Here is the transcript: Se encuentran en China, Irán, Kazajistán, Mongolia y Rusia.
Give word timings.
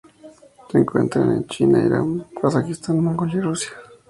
Se 0.71 0.79
encuentran 0.79 1.29
en 1.31 1.45
China, 1.45 1.77
Irán, 1.77 2.25
Kazajistán, 2.41 3.03
Mongolia 3.03 3.35
y 3.37 3.41
Rusia. 3.41 3.69